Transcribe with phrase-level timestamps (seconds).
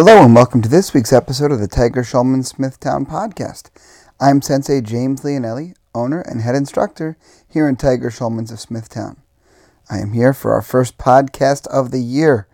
[0.00, 3.68] Hello and welcome to this week's episode of the Tiger Schulman Smithtown podcast.
[4.20, 7.18] I'm Sensei James Leonelli, owner and head instructor
[7.48, 9.16] here in Tiger Schulman's of Smithtown.
[9.90, 12.46] I am here for our first podcast of the year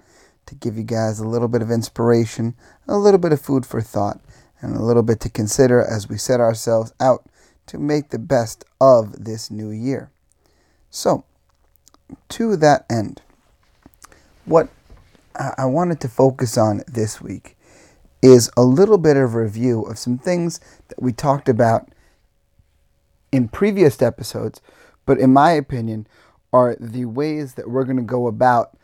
[0.47, 2.55] to give you guys a little bit of inspiration,
[2.89, 4.21] a little bit of food for thought,
[4.63, 7.27] and a little bit to consider as we set ourselves out
[7.67, 10.11] to make the best of this new year.
[10.89, 11.27] So,
[12.31, 13.21] to that end,
[14.47, 14.71] what
[15.35, 17.57] I wanted to focus on this week
[18.23, 21.89] is a little bit of review of some things that we talked about
[23.31, 24.61] in previous episodes,
[25.05, 26.07] but in my opinion,
[26.53, 28.79] are the ways that we're going to go about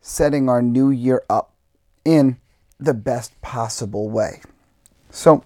[0.00, 1.52] setting our new year up
[2.04, 2.38] in
[2.78, 4.40] the best possible way.
[5.10, 5.44] So,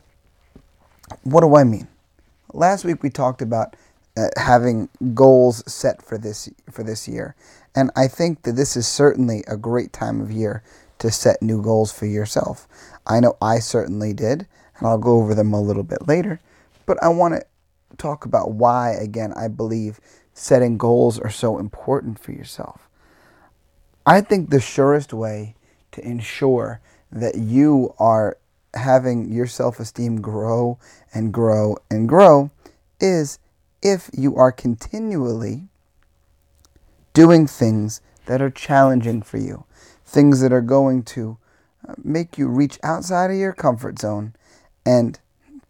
[1.25, 1.89] what do I mean?
[2.53, 3.75] Last week we talked about
[4.17, 7.35] uh, having goals set for this for this year,
[7.77, 10.63] and I think that this is certainly a great time of year
[10.99, 12.67] to set new goals for yourself.
[13.07, 14.47] I know I certainly did,
[14.79, 16.41] and I'll go over them a little bit later.
[16.87, 17.45] But I want to
[17.99, 20.01] talk about why, again, I believe
[20.33, 22.89] setting goals are so important for yourself.
[24.07, 25.55] I think the surest way
[25.93, 26.81] to ensure
[27.13, 28.39] that you are
[28.73, 30.79] having your self esteem grow
[31.13, 32.51] and grow and grow
[33.01, 33.39] is
[33.83, 35.69] if you are continually
[37.17, 39.65] doing things that are challenging for you,
[40.05, 41.39] things that are going to
[41.89, 44.35] uh, make you reach outside of your comfort zone
[44.85, 45.19] and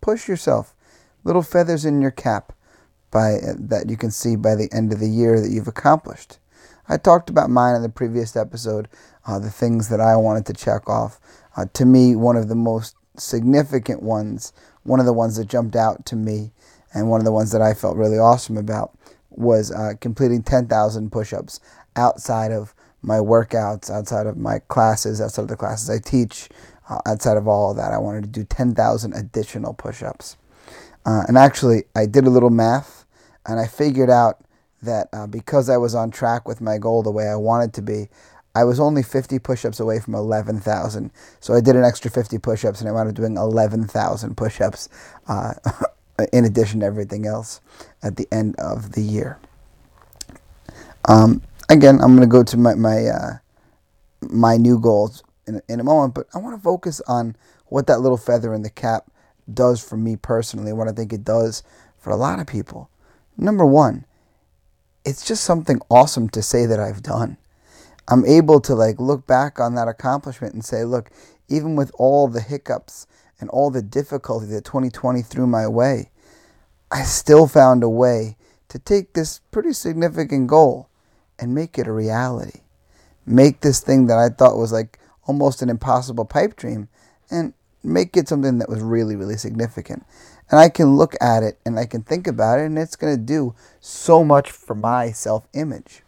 [0.00, 0.74] push yourself.
[1.22, 2.52] Little feathers in your cap
[3.12, 6.40] by uh, that you can see by the end of the year that you've accomplished.
[6.88, 8.88] I talked about mine in the previous episode,
[9.24, 11.20] uh, the things that I wanted to check off.
[11.56, 14.52] Uh, to me, one of the most significant ones,
[14.82, 16.50] one of the ones that jumped out to me,
[16.92, 18.98] and one of the ones that I felt really awesome about
[19.30, 21.60] was uh, completing 10,000 push ups
[21.96, 26.48] outside of my workouts, outside of my classes, outside of the classes I teach,
[26.88, 27.92] uh, outside of all of that.
[27.92, 30.36] I wanted to do 10,000 additional push ups.
[31.04, 33.06] Uh, and actually, I did a little math
[33.46, 34.40] and I figured out
[34.82, 37.82] that uh, because I was on track with my goal the way I wanted to
[37.82, 38.08] be,
[38.54, 41.10] I was only 50 push ups away from 11,000.
[41.40, 44.60] So I did an extra 50 push ups and I wound up doing 11,000 push
[44.60, 44.88] ups
[45.28, 45.54] uh,
[46.32, 47.60] in addition to everything else
[48.02, 49.38] at the end of the year.
[51.08, 53.32] Um, again, I'm going to go to my my, uh,
[54.22, 58.00] my new goals in, in a moment, but I want to focus on what that
[58.00, 59.06] little feather in the cap
[59.52, 61.62] does for me personally, what I think it does
[61.98, 62.90] for a lot of people.
[63.36, 64.04] Number one,
[65.04, 67.36] it's just something awesome to say that I've done.
[68.08, 71.10] I'm able to like look back on that accomplishment and say, look,
[71.48, 73.06] even with all the hiccups
[73.40, 76.10] and all the difficulty that 2020 threw my way,
[76.90, 78.36] I still found a way
[78.68, 80.88] to take this pretty significant goal
[81.38, 82.60] and make it a reality.
[83.26, 86.88] Make this thing that I thought was like almost an impossible pipe dream
[87.30, 87.52] and
[87.82, 90.04] make it something that was really, really significant.
[90.50, 93.14] And I can look at it and I can think about it, and it's going
[93.14, 96.02] to do so much for my self image.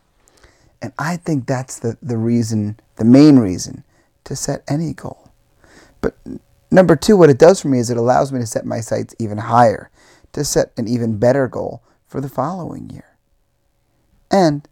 [0.80, 3.82] And I think that's the, the reason, the main reason
[4.24, 5.32] to set any goal.
[6.00, 6.16] But
[6.70, 9.14] number two, what it does for me is it allows me to set my sights
[9.18, 9.90] even higher,
[10.32, 13.16] to set an even better goal for the following year.
[14.30, 14.68] And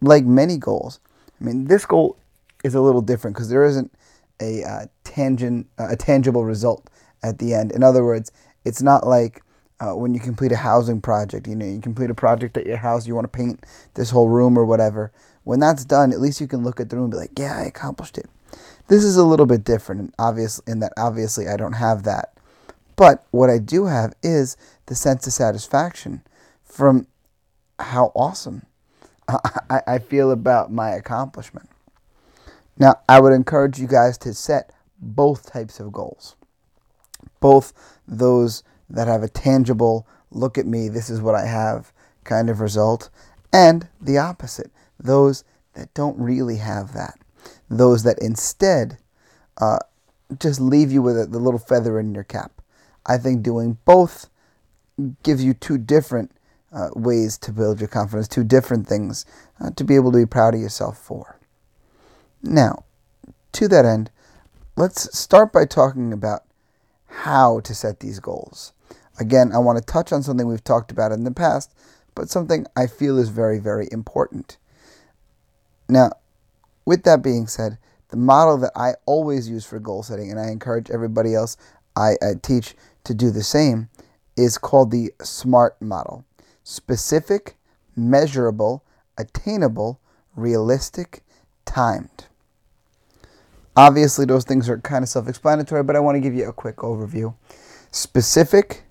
[0.00, 1.00] like many goals,
[1.40, 2.16] I mean, this goal
[2.64, 3.92] is a little different because there isn't
[4.40, 6.88] a uh, tangent, uh, a tangible result
[7.22, 7.72] at the end.
[7.72, 8.32] In other words,
[8.64, 9.42] it's not like
[9.80, 11.46] uh, when you complete a housing project.
[11.46, 13.64] You know, you complete a project at your house, you want to paint
[13.94, 15.12] this whole room or whatever.
[15.44, 17.56] When that's done, at least you can look at the room and be like, "Yeah,
[17.56, 18.28] I accomplished it."
[18.88, 22.32] This is a little bit different, obvious in that obviously I don't have that.
[22.94, 26.22] But what I do have is the sense of satisfaction
[26.64, 27.06] from
[27.78, 28.64] how awesome
[29.28, 31.68] I, I feel about my accomplishment.
[32.78, 36.36] Now, I would encourage you guys to set both types of goals.
[37.40, 37.72] Both
[38.06, 41.92] those that have a tangible, look at me, this is what I have
[42.24, 43.08] kind of result,
[43.52, 45.44] and the opposite, those
[45.74, 47.18] that don't really have that.
[47.68, 48.98] Those that instead
[49.58, 49.78] uh,
[50.40, 52.60] just leave you with a, the little feather in your cap.
[53.04, 54.28] I think doing both
[55.22, 56.32] gives you two different
[56.72, 59.24] uh, ways to build your confidence, two different things
[59.60, 61.38] uh, to be able to be proud of yourself for.
[62.42, 62.84] Now,
[63.52, 64.10] to that end,
[64.76, 66.42] let's start by talking about
[67.06, 68.72] how to set these goals.
[69.18, 71.72] Again, I want to touch on something we've talked about in the past,
[72.14, 74.58] but something I feel is very, very important.
[75.88, 76.12] Now,
[76.86, 77.78] with that being said,
[78.08, 81.56] the model that I always use for goal setting, and I encourage everybody else
[81.96, 82.74] I, I teach
[83.04, 83.88] to do the same,
[84.36, 86.24] is called the SMART model
[86.62, 87.56] specific,
[87.94, 88.84] measurable,
[89.18, 90.00] attainable,
[90.34, 91.22] realistic,
[91.64, 92.26] timed.
[93.76, 96.52] Obviously, those things are kind of self explanatory, but I want to give you a
[96.52, 97.34] quick overview.
[97.90, 98.84] Specific,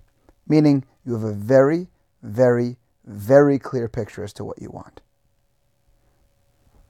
[0.47, 1.87] meaning you have a very,
[2.23, 5.01] very, very clear picture as to what you want.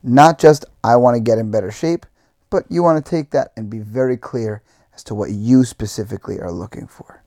[0.07, 2.06] Not just, I want to get in better shape,
[2.52, 4.62] but you want to take that and be very clear
[4.94, 7.24] as to what you specifically are looking for.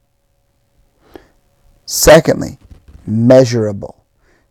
[1.84, 2.58] Secondly,
[3.04, 4.04] measurable.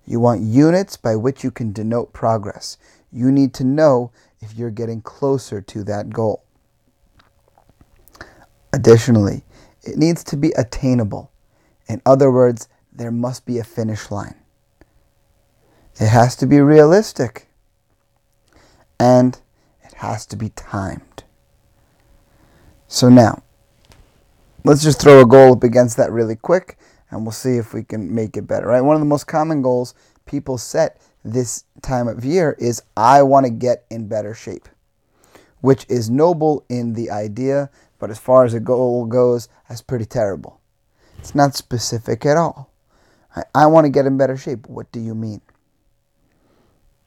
[0.06, 2.78] You want units by which you can denote progress.
[3.14, 6.44] You need to know if you're getting closer to that goal.
[8.74, 9.44] Additionally,
[9.84, 11.32] it needs to be attainable.
[11.88, 14.36] In other words, there must be a finish line.
[15.96, 17.47] It has to be realistic.
[19.00, 19.40] And
[19.84, 21.24] it has to be timed.
[22.88, 23.44] So now,
[24.64, 26.78] let's just throw a goal up against that really quick
[27.10, 28.82] and we'll see if we can make it better, right?
[28.82, 29.94] One of the most common goals
[30.26, 34.68] people set this time of year is I want to get in better shape,
[35.62, 40.06] which is noble in the idea, but as far as a goal goes, that's pretty
[40.06, 40.60] terrible.
[41.20, 42.72] It's not specific at all.
[43.36, 44.68] I, I want to get in better shape.
[44.68, 45.42] What do you mean?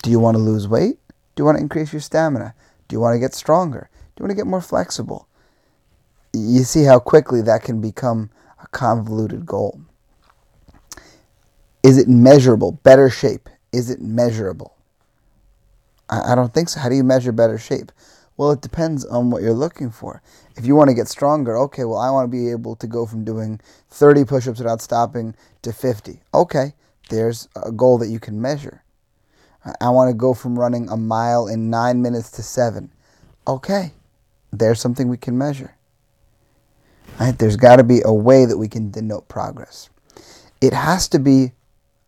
[0.03, 0.99] Do you want to lose weight?
[1.41, 2.55] Do you want to increase your stamina?
[2.87, 3.89] Do you want to get stronger?
[3.95, 5.27] Do you want to get more flexible?
[6.35, 8.29] You see how quickly that can become
[8.63, 9.81] a convoluted goal.
[11.83, 12.73] Is it measurable?
[12.73, 13.49] Better shape.
[13.73, 14.77] Is it measurable?
[16.11, 16.81] I, I don't think so.
[16.81, 17.91] How do you measure better shape?
[18.37, 20.21] Well, it depends on what you're looking for.
[20.59, 23.07] If you want to get stronger, okay, well, I want to be able to go
[23.07, 26.21] from doing 30 push ups without stopping to 50.
[26.35, 26.75] Okay,
[27.09, 28.85] there's a goal that you can measure.
[29.81, 32.93] I want to go from running a mile in nine minutes to seven.
[33.47, 33.93] Okay,
[34.53, 35.77] there's something we can measure.
[37.19, 37.39] Right?
[37.39, 39.91] There's got to be a way that we can denote progress.
[40.61, 41.53] It has to be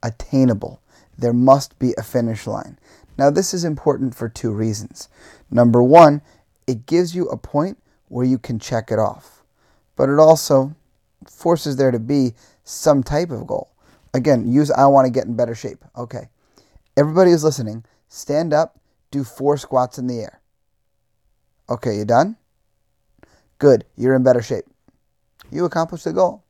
[0.03, 0.81] attainable.
[1.19, 2.79] There must be a finish line.
[3.19, 5.09] Now, this is important for two reasons.
[5.51, 6.23] Number one,
[6.67, 7.79] it gives you a point
[8.09, 9.43] where you can check it off,
[9.97, 10.75] but it also
[11.27, 12.35] forces there to be
[12.65, 13.71] some type of goal.
[14.15, 15.85] Again, use I want to get in better shape.
[15.97, 16.29] Okay.
[16.97, 18.79] Everybody who's listening, stand up,
[19.11, 20.41] do four squats in the air.
[21.69, 22.37] Okay, you done?
[23.59, 23.85] Good.
[23.97, 24.65] You're in better shape.
[25.51, 26.45] You accomplished the goal.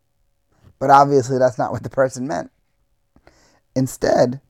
[0.78, 2.50] But obviously, that's not what the person meant.
[3.76, 4.40] Instead,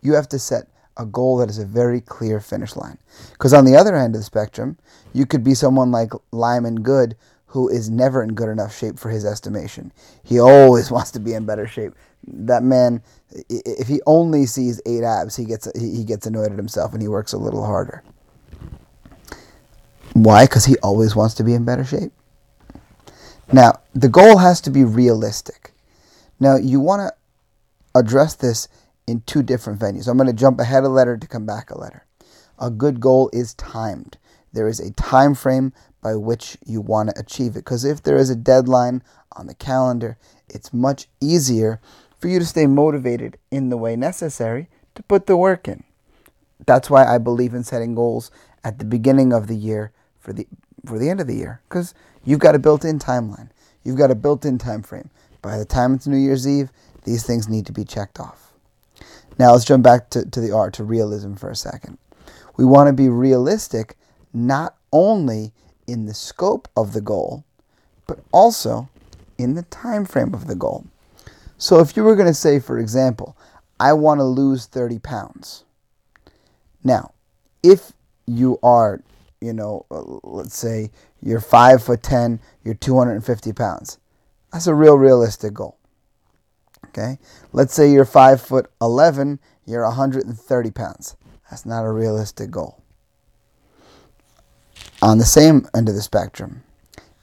[0.00, 2.98] you have to set a goal that is a very clear finish line.
[3.32, 4.78] Because on the other end of the spectrum,
[5.12, 7.16] you could be someone like Lyman Good,
[7.46, 9.92] who is never in good enough shape for his estimation.
[10.22, 11.94] He always wants to be in better shape.
[12.26, 13.02] That man,
[13.48, 17.08] if he only sees eight abs, he gets he gets annoyed at himself and he
[17.08, 18.02] works a little harder.
[20.12, 20.44] Why?
[20.44, 22.12] Because he always wants to be in better shape.
[23.52, 25.72] Now, the goal has to be realistic.
[26.40, 28.68] Now, you want to address this
[29.06, 30.08] in two different venues.
[30.08, 32.06] I'm going to jump ahead a letter to come back a letter.
[32.58, 34.18] A good goal is timed.
[34.52, 35.72] There is a time frame
[36.02, 39.02] by which you want to achieve it because if there is a deadline
[39.32, 40.16] on the calendar,
[40.48, 41.80] it's much easier
[42.18, 45.84] for you to stay motivated in the way necessary to put the work in.
[46.64, 48.30] That's why I believe in setting goals
[48.64, 50.46] at the beginning of the year for the
[50.84, 53.50] for the end of the year because you've got a built-in timeline.
[53.84, 55.10] You've got a built-in time frame.
[55.42, 56.70] By the time it's New Year's Eve,
[57.04, 58.52] these things need to be checked off.
[59.38, 61.98] Now let's jump back to, to the art, to realism for a second.
[62.56, 63.96] We want to be realistic
[64.36, 65.50] not only
[65.86, 67.44] in the scope of the goal,
[68.06, 68.88] but also
[69.38, 70.84] in the time frame of the goal.
[71.56, 73.36] So if you were going to say, for example,
[73.80, 75.64] I want to lose 30 pounds.
[76.84, 77.12] Now,
[77.62, 77.92] if
[78.26, 79.00] you are,
[79.40, 80.90] you know, uh, let's say
[81.22, 83.98] you're 5 foot 10, you're 250 pounds,
[84.52, 85.78] that's a real realistic goal.
[86.88, 87.18] Okay?
[87.52, 91.16] Let's say you're 5 foot 11, you're 130 pounds.
[91.50, 92.82] That's not a realistic goal.
[95.06, 96.64] On the same end of the spectrum,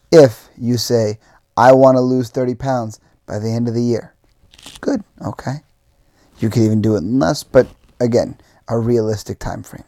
[0.09, 1.19] if you say,
[1.57, 4.13] I want to lose 30 pounds by the end of the year,
[4.79, 5.55] good, okay.
[6.39, 7.67] You could even do it in less, but
[7.99, 9.83] again, a realistic time frame.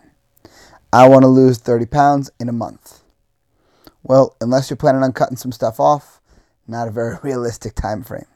[0.92, 3.00] I want to lose 30 pounds in a month.
[4.04, 6.20] Well, unless you're planning on cutting some stuff off,
[6.68, 8.28] not a very realistic time frame.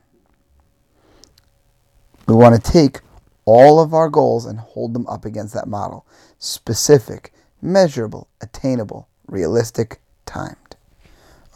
[2.30, 3.01] We want to take
[3.44, 6.08] all of our goals and hold them up against that model.
[6.38, 10.75] Specific, measurable, attainable, realistic, timed.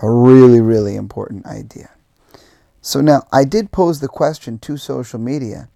[0.02, 1.92] A really, really important idea.
[2.82, 5.70] So now I did pose the question to social media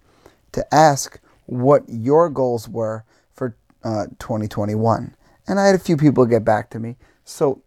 [0.52, 5.14] to ask what your goals were for uh, 2021.
[5.46, 6.96] And I had a few people get back to me.
[7.24, 7.62] So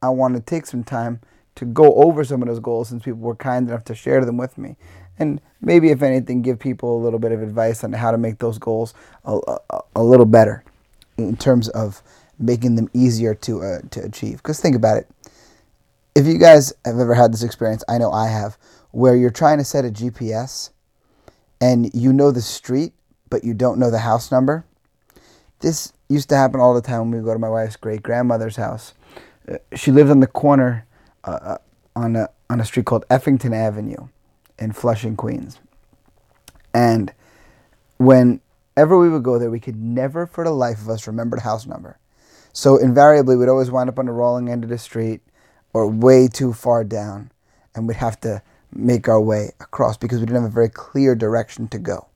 [0.00, 1.20] I want to take some time
[1.56, 4.36] to go over some of those goals since people were kind enough to share them
[4.36, 4.76] with me
[5.18, 8.38] and maybe if anything give people a little bit of advice on how to make
[8.38, 9.38] those goals a,
[9.70, 10.62] a, a little better
[11.16, 12.02] in terms of
[12.38, 14.38] making them easier to uh, to achieve.
[14.38, 15.08] Because think about it.
[16.14, 18.56] If you guys have ever had this experience, I know I have,
[18.90, 20.70] where you're trying to set a GPS
[21.60, 22.92] and you know the street,
[23.28, 24.64] but you don't know the house number.
[25.60, 28.56] This used to happen all the time when we go to my wife's great grandmother's
[28.56, 28.94] house.
[29.50, 30.86] Uh, she lived on the corner
[31.24, 31.58] uh, uh,
[31.94, 34.08] on a on a street called Effington Avenue
[34.58, 35.58] in Flushing, Queens.
[36.72, 37.12] And
[37.98, 41.42] whenever we would go there, we could never for the life of us remember the
[41.42, 41.98] house number.
[42.56, 45.20] So invariably, we'd always wind up on the rolling end of the street
[45.74, 47.30] or way too far down,
[47.74, 48.40] and we'd have to
[48.72, 52.06] make our way across because we didn't have a very clear direction to go.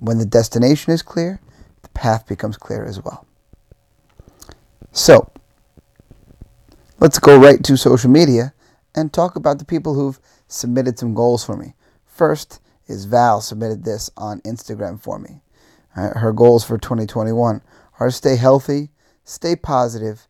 [0.00, 1.40] When the destination is clear,
[1.80, 3.26] the path becomes clear as well.
[4.92, 5.32] So,
[7.00, 8.52] let's go right to social media
[8.94, 11.72] and talk about the people who've submitted some goals for me.
[12.04, 15.40] First is Val submitted this on Instagram for me.
[15.92, 17.62] Her goals for 2021
[17.98, 18.90] are to stay healthy,
[19.24, 20.28] stay positive,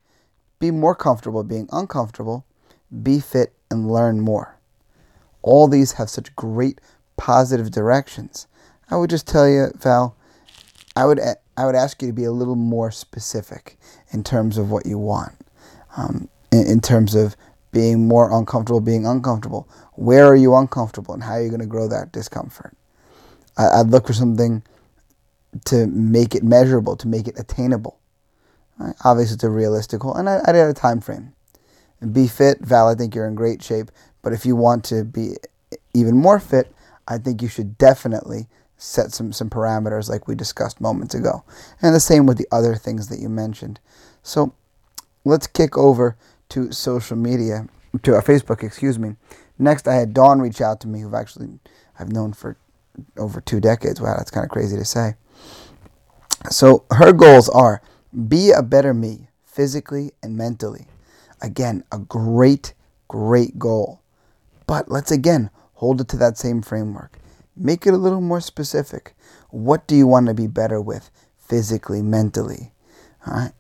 [0.59, 2.45] be more comfortable being uncomfortable,
[3.03, 4.57] be fit, and learn more.
[5.43, 6.81] All these have such great
[7.17, 8.47] positive directions.
[8.91, 10.17] I would just tell you, Val,
[10.97, 11.21] I would
[11.57, 13.79] I would ask you to be a little more specific
[14.11, 15.35] in terms of what you want,
[15.97, 17.37] um, in, in terms of
[17.73, 19.69] being more uncomfortable, being uncomfortable.
[19.95, 22.77] Where are you uncomfortable and how are you going to grow that discomfort?
[23.57, 24.63] I, would look for something
[25.67, 27.99] to make it measurable, to make it attainable.
[28.79, 28.95] Right?
[29.05, 31.33] Obviously, it's a realistic goal, and I, I'd add a time frame.
[32.13, 32.89] Be fit, Val.
[32.89, 33.91] I think you're in great shape.
[34.23, 35.37] But if you want to be
[35.95, 36.73] even more fit,
[37.07, 41.45] I think you should definitely set some some parameters like we discussed moments ago.
[41.81, 43.81] And the same with the other things that you mentioned.
[44.23, 44.55] So
[45.25, 46.17] let's kick over
[46.51, 47.69] to social media,
[48.03, 49.17] to our Facebook, excuse me.
[49.59, 51.49] Next, I had Dawn reach out to me, who actually
[51.99, 52.57] I've known for
[53.17, 54.01] over two decades.
[54.01, 55.15] Wow, that's kind of crazy to say.
[56.51, 57.81] So her goals are
[58.15, 60.87] be a better me, physically and mentally.
[61.41, 62.75] Again, a great,
[63.09, 64.01] great goal.
[64.67, 67.19] But let's again hold it to that same framework.
[67.57, 69.15] Make it a little more specific.
[69.51, 72.73] What do you want to be better with physically, mentally?
[73.27, 73.53] All right?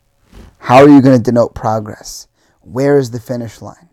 [0.58, 2.26] How are you going to denote progress?
[2.60, 3.90] Where is the finish line?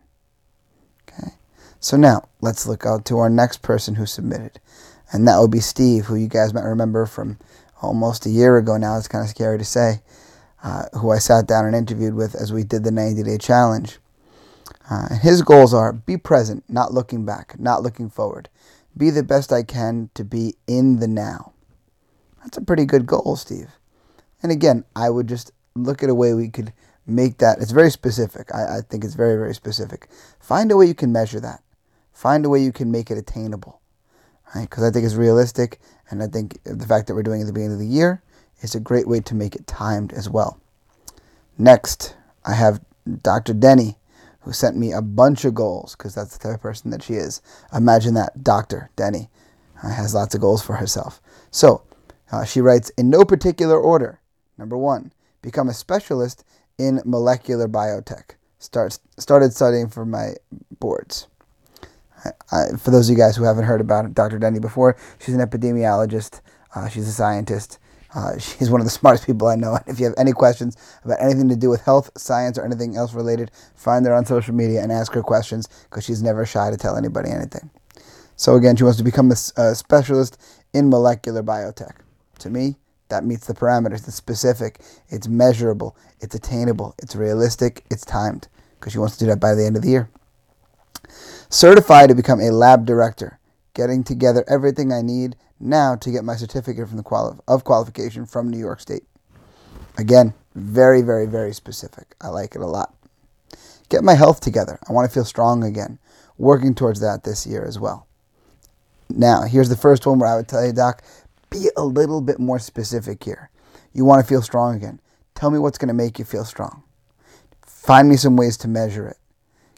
[1.08, 1.34] Okay.
[1.80, 4.60] So now let's look out to our next person who submitted.
[5.12, 7.38] And that would be Steve, who you guys might remember from
[7.82, 8.98] almost a year ago now.
[8.98, 10.02] It's kind of scary to say.
[10.64, 13.98] Uh, who I sat down and interviewed with as we did the 90 day challenge.
[14.92, 18.48] Uh, his goals are be present, not looking back, not looking forward.
[18.96, 21.54] Be the best I can to be in the now.
[22.44, 23.70] That's a pretty good goal, Steve.
[24.44, 26.74] And again, I would just look at a way we could
[27.08, 27.60] make that.
[27.60, 28.54] It's very specific.
[28.54, 30.10] I, I think it's very, very specific.
[30.40, 31.64] Find a way you can measure that.
[32.14, 33.80] Find a way you can make it attainable.
[34.54, 34.70] Right?
[34.70, 37.48] Because I think it's realistic, and I think the fact that we're doing it at
[37.48, 38.22] the beginning of the year
[38.62, 40.60] is a great way to make it timed as well.
[41.58, 42.16] Next,
[42.46, 42.82] I have
[43.24, 43.54] Dr.
[43.54, 43.98] Denny,
[44.42, 47.14] who sent me a bunch of goals because that's the type of person that she
[47.14, 47.42] is.
[47.74, 48.90] Imagine that, Dr.
[48.96, 49.30] Denny
[49.84, 51.22] uh, has lots of goals for herself.
[51.52, 51.84] So,
[52.32, 54.20] uh, she writes in no particular order.
[54.58, 56.44] Number one, become a specialist
[56.78, 58.36] in molecular biotech.
[58.60, 60.36] Start, started studying for my
[60.80, 61.28] boards.
[62.24, 64.40] I, I, for those of you guys who haven't heard about Dr.
[64.40, 66.42] Denny before, she's an epidemiologist.
[66.74, 67.80] Uh, she's a scientist.
[68.14, 69.76] Uh, she's one of the smartest people I know.
[69.76, 72.96] And if you have any questions about anything to do with health, science, or anything
[72.96, 76.70] else related, find her on social media and ask her questions because she's never shy
[76.70, 77.70] to tell anybody anything.
[78.36, 80.38] So, again, she wants to become a, a specialist
[80.74, 81.98] in molecular biotech.
[82.40, 82.78] To me,
[83.10, 84.08] that meets the parameters.
[84.08, 88.48] It's specific, it's measurable, it's attainable, it's realistic, it's timed
[88.80, 90.10] because she wants to do that by the end of the year.
[91.50, 93.38] Certified to become a lab director,
[93.74, 98.26] getting together everything I need now to get my certificate from the quali- of qualification
[98.26, 99.04] from New York State.
[99.98, 102.16] Again, very, very, very specific.
[102.22, 102.94] I like it a lot.
[103.90, 104.80] Get my health together.
[104.90, 106.00] I want to feel strong again.
[106.38, 108.08] Working towards that this year as well.
[109.10, 111.04] Now, here's the first one where I would tell you, Doc,
[111.50, 113.50] be a little bit more specific here.
[113.94, 115.02] You want to feel strong again.
[115.36, 116.84] Tell me what's going to make you feel strong.
[117.66, 119.18] Find me some ways to measure it.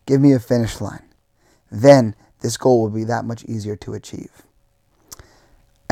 [0.06, 1.04] Give me a finish line.
[1.72, 4.44] Then this goal will be that much easier to achieve.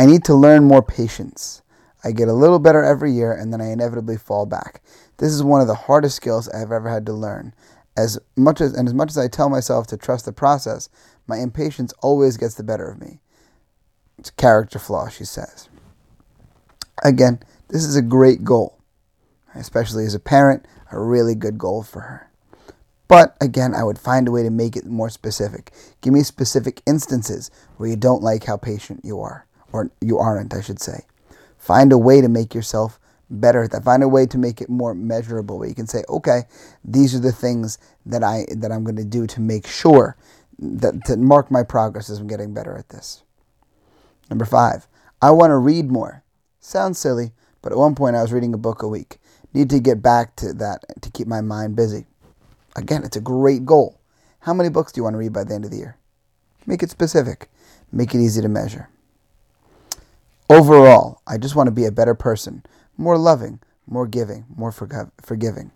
[0.01, 1.61] I need to learn more patience.
[2.03, 4.81] I get a little better every year and then I inevitably fall back.
[5.17, 7.53] This is one of the hardest skills I've ever had to learn.
[7.95, 10.89] As much as and as much as I tell myself to trust the process,
[11.27, 13.19] my impatience always gets the better of me.
[14.17, 15.69] It's a character flaw, she says.
[17.03, 18.79] Again, this is a great goal,
[19.53, 22.31] especially as a parent, a really good goal for her.
[23.07, 25.71] But again, I would find a way to make it more specific.
[26.01, 30.53] Give me specific instances where you don't like how patient you are or you aren't,
[30.53, 31.05] I should say.
[31.57, 32.99] Find a way to make yourself
[33.29, 33.83] better at that.
[33.83, 36.43] Find a way to make it more measurable where you can say, okay,
[36.83, 40.17] these are the things that I that I'm going to do to make sure
[40.59, 43.23] that to mark my progress as I'm getting better at this.
[44.29, 44.87] Number five,
[45.21, 46.23] I want to read more.
[46.59, 49.17] Sounds silly, but at one point I was reading a book a week.
[49.53, 52.05] Need to get back to that to keep my mind busy.
[52.75, 53.99] Again, it's a great goal.
[54.39, 55.97] How many books do you want to read by the end of the year?
[56.65, 57.49] Make it specific.
[57.91, 58.89] Make it easy to measure.
[60.51, 62.63] Overall, I just want to be a better person,
[62.97, 65.71] more loving, more giving, more forgiving.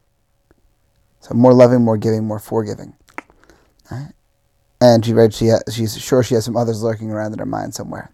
[1.22, 2.94] So more loving, more giving, more forgiving.
[3.90, 4.12] Right?
[4.82, 7.46] And she read she has, she's sure she has some others lurking around in her
[7.46, 8.12] mind somewhere.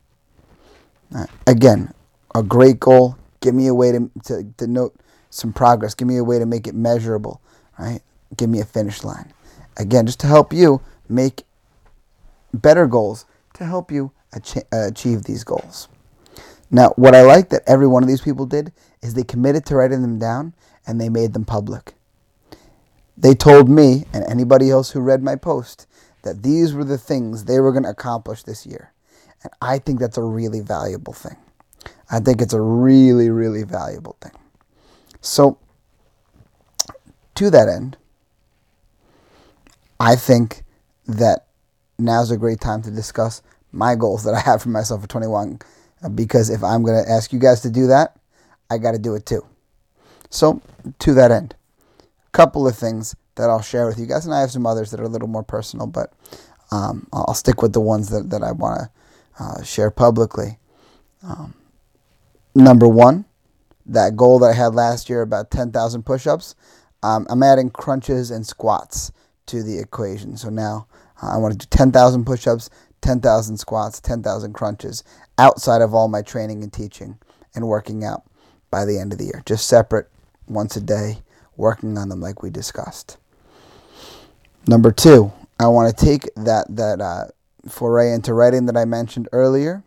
[1.09, 1.29] Right.
[1.47, 1.93] Again,
[2.35, 3.17] a great goal.
[3.39, 4.95] Give me a way to, to, to note
[5.31, 5.95] some progress.
[5.95, 7.41] Give me a way to make it measurable.
[7.79, 8.01] Right?
[8.37, 9.33] Give me a finish line.
[9.77, 11.43] Again, just to help you make
[12.53, 13.25] better goals
[13.55, 14.11] to help you
[14.71, 15.87] achieve these goals.
[16.71, 19.75] Now, what I like that every one of these people did is they committed to
[19.75, 20.53] writing them down
[20.87, 21.93] and they made them public.
[23.17, 25.85] They told me and anybody else who read my post
[26.23, 28.93] that these were the things they were going to accomplish this year.
[29.43, 31.35] And I think that's a really valuable thing.
[32.09, 34.33] I think it's a really, really valuable thing.
[35.19, 35.57] So,
[37.35, 37.97] to that end,
[39.99, 40.63] I think
[41.07, 41.47] that
[41.97, 45.59] now's a great time to discuss my goals that I have for myself for 21.
[46.03, 48.17] Uh, because if I'm going to ask you guys to do that,
[48.69, 49.45] I got to do it too.
[50.29, 50.61] So,
[50.99, 51.55] to that end,
[52.01, 54.91] a couple of things that I'll share with you guys, and I have some others
[54.91, 56.13] that are a little more personal, but
[56.71, 60.57] um, I'll stick with the ones that, that I want to uh, share publicly.
[61.23, 61.53] Um,
[62.55, 63.25] number one,
[63.85, 66.55] that goal that I had last year about 10,000 push ups,
[67.03, 69.11] um, I'm adding crunches and squats
[69.47, 70.37] to the equation.
[70.37, 70.87] So now
[71.21, 72.69] I want to do 10,000 push ups,
[73.01, 75.03] 10,000 squats, 10,000 crunches
[75.37, 77.17] outside of all my training and teaching
[77.55, 78.23] and working out
[78.69, 79.43] by the end of the year.
[79.45, 80.07] Just separate
[80.47, 81.19] once a day,
[81.57, 83.17] working on them like we discussed.
[84.67, 87.25] Number two, I want to take that, that uh,
[87.67, 89.83] foray into writing that I mentioned earlier.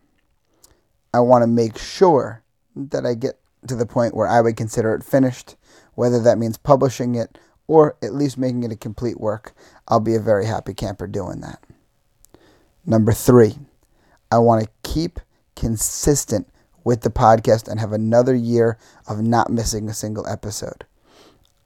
[1.12, 2.42] I want to make sure
[2.74, 5.57] that I get to the point where I would consider it finished,
[5.94, 9.55] whether that means publishing it or at least making it a complete work,
[9.88, 11.62] I'll be a very happy camper doing that.
[12.86, 13.58] Number three,
[14.30, 15.20] I want to keep
[15.56, 16.48] consistent
[16.84, 20.84] with the podcast and have another year of not missing a single episode.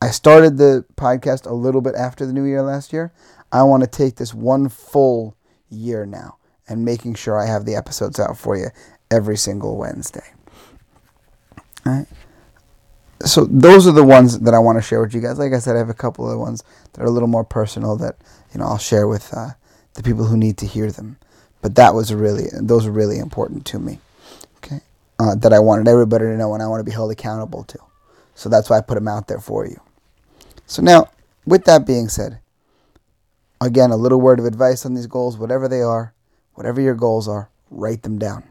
[0.00, 3.12] I started the podcast a little bit after the new year last year.
[3.50, 5.36] I want to take this one full
[5.68, 6.36] year now
[6.68, 8.68] and making sure I have the episodes out for you
[9.10, 10.32] every single Wednesday.
[11.84, 12.06] All right
[13.24, 15.38] so those are the ones that I want to share with you guys.
[15.38, 17.44] Like I said, I have a couple of the ones that are a little more
[17.44, 18.16] personal that
[18.52, 19.50] you know I'll share with uh,
[19.98, 21.18] the people who need to hear them.
[21.60, 23.98] But that was really those were really important to me.
[24.58, 24.80] Okay,
[25.18, 27.78] uh, that I wanted everybody to know and I want to be held accountable to.
[28.34, 29.80] So that's why I put them out there for you.
[30.66, 31.10] So now,
[31.44, 32.38] with that being said,
[33.60, 36.14] again, a little word of advice on these goals, whatever they are,
[36.54, 38.44] whatever your goals are, write them down.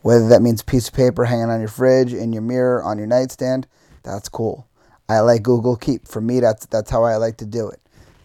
[0.00, 3.06] Whether that means piece of paper hanging on your fridge, in your mirror, on your
[3.06, 3.66] nightstand,
[4.02, 4.66] that's cool.
[5.08, 6.08] I like Google Keep.
[6.08, 7.80] For me, that's that's how I like to do it.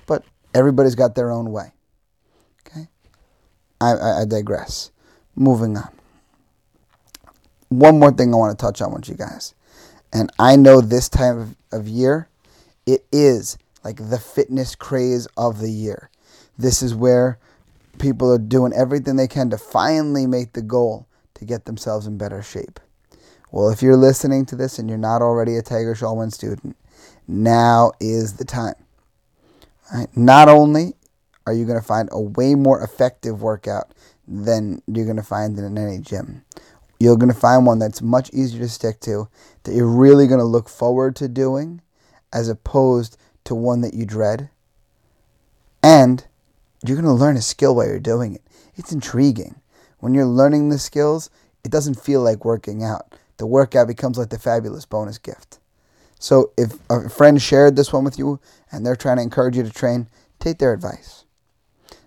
[0.05, 0.23] But
[0.53, 1.73] everybody's got their own way.
[3.81, 4.91] I, I, I digress.
[5.35, 5.89] Moving on.
[7.69, 9.53] One more thing I want to touch on with you guys,
[10.11, 12.27] and I know this time of, of year,
[12.85, 16.09] it is like the fitness craze of the year.
[16.57, 17.37] This is where
[17.99, 22.17] people are doing everything they can to finally make the goal to get themselves in
[22.17, 22.79] better shape.
[23.51, 26.75] Well, if you're listening to this and you're not already a Tiger Schulman student,
[27.27, 28.75] now is the time.
[29.93, 30.15] Right?
[30.15, 30.93] Not only
[31.45, 33.93] are you going to find a way more effective workout
[34.27, 36.43] than you're going to find in any gym,
[36.99, 39.27] you're going to find one that's much easier to stick to,
[39.63, 41.81] that you're really going to look forward to doing,
[42.31, 44.49] as opposed to one that you dread.
[45.81, 46.25] And
[46.85, 48.41] you're going to learn a skill while you're doing it.
[48.75, 49.59] It's intriguing.
[49.99, 51.29] When you're learning the skills,
[51.63, 53.15] it doesn't feel like working out.
[53.37, 55.59] The workout becomes like the fabulous bonus gift.
[56.19, 58.39] So if a friend shared this one with you
[58.71, 60.07] and they're trying to encourage you to train,
[60.39, 61.23] take their advice.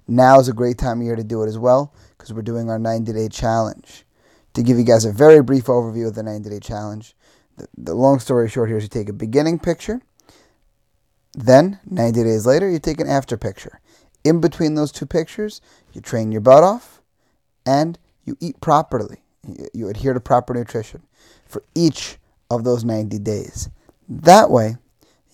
[0.08, 2.70] Now is a great time of year to do it as well because we're doing
[2.70, 4.04] our 90 day challenge.
[4.54, 7.14] To give you guys a very brief overview of the 90 day challenge,
[7.56, 10.00] the, the long story short here is you take a beginning picture,
[11.34, 13.80] then 90 days later, you take an after picture.
[14.24, 15.60] In between those two pictures,
[15.92, 17.00] you train your butt off
[17.64, 19.22] and you eat properly.
[19.72, 21.02] You adhere to proper nutrition
[21.46, 22.18] for each
[22.50, 23.68] of those 90 days.
[24.08, 24.76] That way,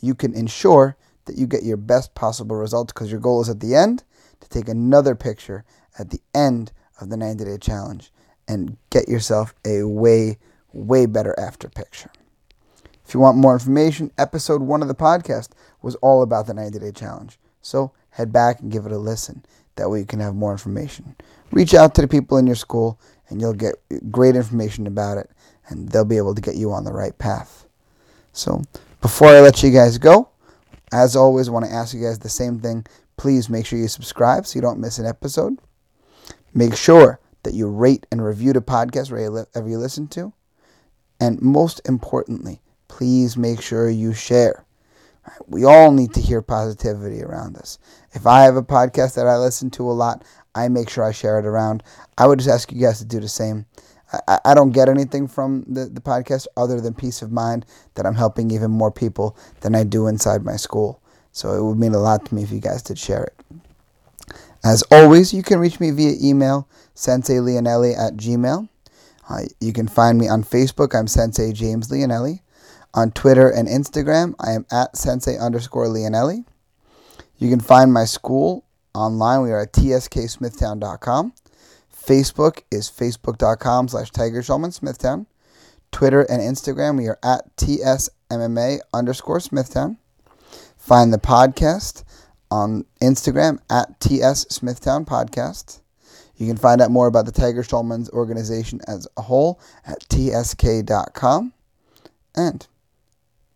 [0.00, 0.96] you can ensure
[1.29, 4.03] that you get your best possible results because your goal is at the end
[4.41, 5.64] to take another picture
[5.99, 8.11] at the end of the 90 day challenge
[8.49, 10.38] and get yourself a way,
[10.73, 12.11] way better after picture.
[13.07, 16.79] If you want more information, episode one of the podcast was all about the 90
[16.79, 17.38] day challenge.
[17.62, 19.45] So head back and give it a listen.
[19.77, 21.14] That way you can have more information.
[21.53, 23.77] Reach out to the people in your school and you'll get
[24.11, 25.31] great information about it
[25.69, 27.67] and they'll be able to get you on the right path.
[28.33, 28.62] So
[29.01, 30.29] before I let you guys go,
[30.92, 32.87] as always, I want to ask you guys the same thing.
[33.16, 35.59] Please make sure you subscribe so you don't miss an episode.
[36.55, 40.33] Make sure that you rate and review the podcast wherever you listen to.
[41.20, 44.64] And most importantly, please make sure you share.
[45.46, 47.79] We all need to hear positivity around us.
[48.12, 50.24] If I have a podcast that I listen to a lot,
[50.55, 51.83] I make sure I share it around.
[52.16, 53.66] I would just ask you guys to do the same.
[54.27, 58.07] I, I don't get anything from the, the podcast other than peace of mind that
[58.07, 61.03] I'm helping even more people than I do inside my school.
[61.33, 63.35] So it would mean a lot to me if you guys did share it.
[64.64, 68.68] As always, you can reach me via email, senseileonelli at gmail.
[69.29, 70.99] Uh, you can find me on Facebook.
[70.99, 72.40] I'm Sensei James Leonelli.
[72.94, 76.44] On Twitter and Instagram, I am at sensei underscore Leonelli.
[77.37, 79.42] You can find my school online.
[79.42, 81.33] We are at tsksmithtown.com.
[82.09, 85.27] Facebook is facebook.com slash Tiger Schulman Smithtown.
[85.92, 89.99] Twitter and Instagram, we are at tsmma underscore Smithtown.
[90.79, 92.05] Find the podcast
[92.51, 95.81] on Instagram at TS Smithtown Podcast.
[96.37, 101.53] You can find out more about the Tiger Schulman's organization as a whole at tsk.com.
[102.35, 102.66] And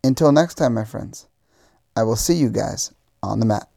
[0.03, 1.25] until next time, my friends,
[1.95, 3.67] I will see you guys on the mat.